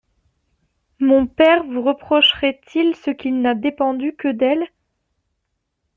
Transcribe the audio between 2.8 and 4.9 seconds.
ce qui n'a dépendu que d'elle?